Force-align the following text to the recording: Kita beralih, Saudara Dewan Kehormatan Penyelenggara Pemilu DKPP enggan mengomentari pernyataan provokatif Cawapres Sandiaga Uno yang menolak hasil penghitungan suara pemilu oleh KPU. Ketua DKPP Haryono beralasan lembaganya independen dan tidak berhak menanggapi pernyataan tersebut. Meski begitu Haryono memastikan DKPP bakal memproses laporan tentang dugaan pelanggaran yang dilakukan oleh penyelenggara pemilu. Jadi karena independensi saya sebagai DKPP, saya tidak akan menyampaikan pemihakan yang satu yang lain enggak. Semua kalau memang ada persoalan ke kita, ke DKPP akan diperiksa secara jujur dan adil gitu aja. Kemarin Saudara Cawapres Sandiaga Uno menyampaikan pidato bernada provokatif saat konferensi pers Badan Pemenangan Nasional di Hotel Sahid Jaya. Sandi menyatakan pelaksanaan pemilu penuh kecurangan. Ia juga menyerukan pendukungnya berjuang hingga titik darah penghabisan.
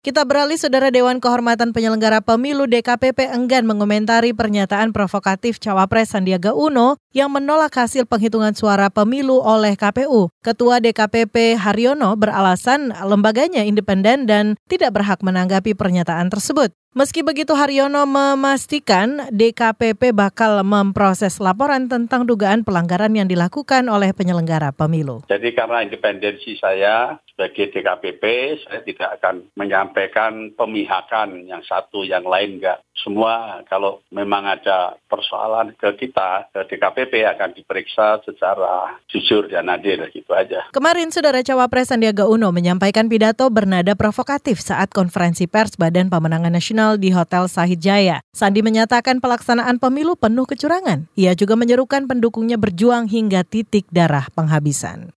Kita 0.00 0.24
beralih, 0.24 0.56
Saudara 0.56 0.88
Dewan 0.88 1.20
Kehormatan 1.20 1.76
Penyelenggara 1.76 2.24
Pemilu 2.24 2.64
DKPP 2.64 3.36
enggan 3.36 3.68
mengomentari 3.68 4.32
pernyataan 4.32 4.96
provokatif 4.96 5.60
Cawapres 5.60 6.16
Sandiaga 6.16 6.56
Uno 6.56 6.96
yang 7.10 7.30
menolak 7.30 7.74
hasil 7.74 8.06
penghitungan 8.06 8.54
suara 8.54 8.86
pemilu 8.86 9.42
oleh 9.42 9.74
KPU. 9.74 10.30
Ketua 10.42 10.78
DKPP 10.78 11.58
Haryono 11.58 12.14
beralasan 12.14 12.94
lembaganya 12.94 13.66
independen 13.66 14.30
dan 14.30 14.54
tidak 14.70 14.94
berhak 14.94 15.18
menanggapi 15.20 15.74
pernyataan 15.74 16.30
tersebut. 16.30 16.70
Meski 16.90 17.22
begitu 17.22 17.54
Haryono 17.54 18.02
memastikan 18.02 19.30
DKPP 19.30 20.10
bakal 20.10 20.66
memproses 20.66 21.38
laporan 21.38 21.86
tentang 21.86 22.26
dugaan 22.26 22.66
pelanggaran 22.66 23.14
yang 23.14 23.30
dilakukan 23.30 23.86
oleh 23.86 24.10
penyelenggara 24.10 24.74
pemilu. 24.74 25.22
Jadi 25.30 25.54
karena 25.54 25.86
independensi 25.86 26.58
saya 26.58 27.14
sebagai 27.30 27.70
DKPP, 27.70 28.24
saya 28.66 28.82
tidak 28.82 29.22
akan 29.22 29.46
menyampaikan 29.54 30.50
pemihakan 30.58 31.46
yang 31.46 31.62
satu 31.62 32.02
yang 32.02 32.26
lain 32.26 32.58
enggak. 32.58 32.82
Semua 33.00 33.64
kalau 33.66 34.04
memang 34.12 34.44
ada 34.44 34.96
persoalan 35.08 35.72
ke 35.76 35.88
kita, 35.96 36.52
ke 36.52 36.60
DKPP 36.68 37.24
akan 37.36 37.50
diperiksa 37.56 38.20
secara 38.24 39.00
jujur 39.08 39.48
dan 39.48 39.72
adil 39.72 40.04
gitu 40.12 40.30
aja. 40.36 40.68
Kemarin 40.70 41.08
Saudara 41.08 41.40
Cawapres 41.40 41.88
Sandiaga 41.88 42.28
Uno 42.28 42.52
menyampaikan 42.52 43.08
pidato 43.08 43.48
bernada 43.48 43.96
provokatif 43.96 44.60
saat 44.60 44.92
konferensi 44.92 45.48
pers 45.48 45.74
Badan 45.80 46.12
Pemenangan 46.12 46.52
Nasional 46.52 47.00
di 47.00 47.10
Hotel 47.12 47.48
Sahid 47.48 47.80
Jaya. 47.80 48.20
Sandi 48.36 48.60
menyatakan 48.60 49.18
pelaksanaan 49.18 49.80
pemilu 49.80 50.14
penuh 50.14 50.44
kecurangan. 50.44 51.08
Ia 51.16 51.32
juga 51.32 51.56
menyerukan 51.56 52.04
pendukungnya 52.04 52.60
berjuang 52.60 53.08
hingga 53.08 53.42
titik 53.42 53.88
darah 53.88 54.28
penghabisan. 54.36 55.12